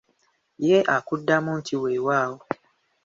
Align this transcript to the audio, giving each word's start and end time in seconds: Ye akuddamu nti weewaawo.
Ye 0.67 0.77
akuddamu 0.95 1.51
nti 1.59 1.73
weewaawo. 1.81 2.39